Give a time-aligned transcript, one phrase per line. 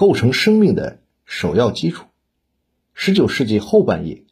[0.00, 2.06] 构成生命的首要基础。
[2.94, 4.24] 十九世纪后半叶，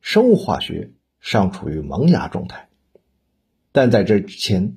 [0.00, 2.68] 生物化学尚处于萌芽状态，
[3.72, 4.76] 但在这之前，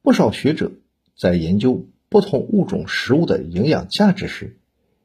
[0.00, 0.72] 不少学者
[1.14, 4.58] 在研究不同物种食物的营养价值时，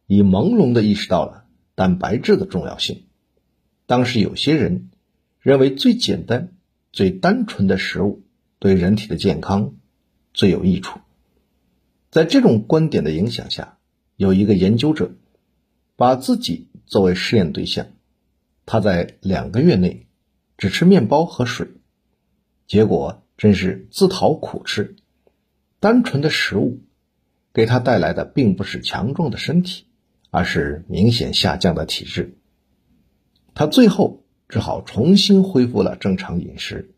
[0.05, 1.43] 已朦胧地意识到了
[1.75, 3.07] 蛋白质的重要性。
[3.87, 4.89] 当时有些人
[5.41, 6.53] 认为，最简单、
[6.93, 8.23] 最单纯的食物
[8.57, 9.75] 对人体的健康
[10.33, 11.01] 最有益处。
[12.09, 13.76] 在这种观点的影响下，
[14.17, 15.11] 有一个研究者
[15.95, 17.87] 把自己作为试验对象，
[18.65, 20.07] 他在两个月内
[20.57, 21.69] 只吃面包和水，
[22.67, 24.97] 结果真是自讨苦吃。
[25.79, 26.81] 单纯的食物
[27.53, 29.85] 给他带来的并不是强壮的身体，
[30.31, 32.37] 而是明显下降的体质。
[33.53, 36.95] 他最后只好重新恢复了正常饮食。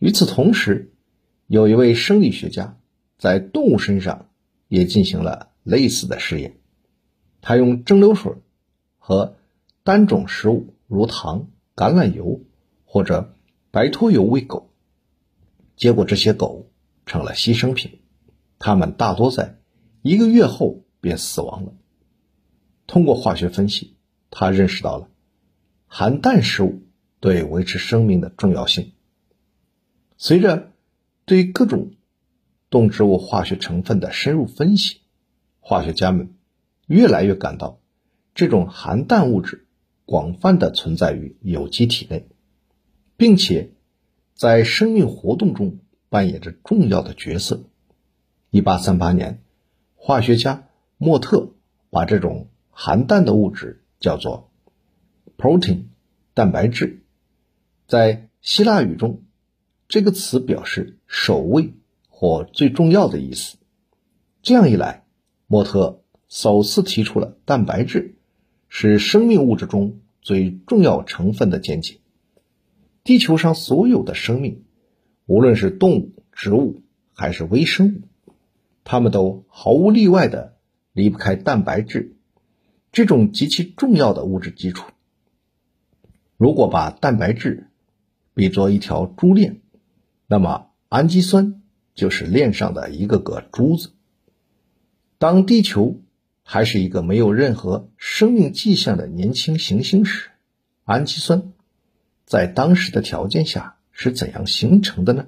[0.00, 0.92] 与此同时，
[1.46, 2.76] 有一位生理学家。
[3.16, 4.28] 在动物身上
[4.68, 6.60] 也进行了类似的试验，
[7.40, 8.34] 他用蒸馏水
[8.98, 9.36] 和
[9.82, 12.42] 单种食物如糖、橄榄油
[12.84, 13.34] 或者
[13.70, 14.70] 白脱油喂狗，
[15.74, 16.70] 结果这些狗
[17.06, 17.98] 成了牺牲品，
[18.58, 19.58] 它们大多在
[20.02, 21.72] 一个月后便死亡了。
[22.86, 23.96] 通过化学分析，
[24.30, 25.08] 他认识到了
[25.86, 26.82] 含氮食物
[27.20, 28.92] 对维持生命的重要性。
[30.18, 30.72] 随着
[31.24, 31.92] 对各种
[32.68, 35.00] 动植物化学成分的深入分析，
[35.66, 36.34] 化学家们
[36.86, 37.80] 越来越感到，
[38.34, 39.66] 这种含氮物质
[40.04, 42.28] 广泛的存在于有机体内，
[43.16, 43.70] 并且
[44.34, 45.78] 在生命活动中
[46.10, 47.64] 扮演着重要的角色。
[48.50, 49.42] 一八三八年，
[49.94, 51.54] 化学家莫特
[51.88, 54.52] 把这种含氮的物质叫做
[55.38, 55.84] protein，
[56.34, 57.02] 蛋白质。
[57.86, 59.22] 在希腊语中，
[59.88, 61.72] 这个词表示首位。
[62.16, 63.58] 或最重要的意思。
[64.40, 65.03] 这样一来，
[65.54, 68.16] 莫特首次提出了蛋白质
[68.66, 72.00] 是生命物质中最重要成分的见解。
[73.04, 74.64] 地球上所有的生命，
[75.26, 76.82] 无论是动物、植物
[77.12, 78.32] 还是微生物，
[78.82, 80.56] 它们都毫无例外的
[80.92, 82.16] 离不开蛋白质
[82.90, 84.90] 这种极其重要的物质基础。
[86.36, 87.68] 如果把蛋白质
[88.34, 89.60] 比作一条珠链，
[90.26, 91.60] 那么氨基酸。
[91.94, 93.93] 就是链上的一个个珠子。
[95.18, 96.00] 当地球
[96.42, 100.30] 还是一个没有任何生命迹象的年轻行星时，
[100.84, 101.52] 氨基酸
[102.26, 105.26] 在当时的条件下是怎样形成的呢？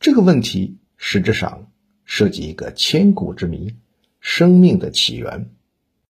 [0.00, 1.70] 这个问题实质上
[2.04, 3.74] 涉及一个千古之谜——
[4.20, 5.50] 生命的起源。